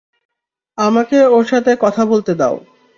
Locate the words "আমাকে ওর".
0.77-1.43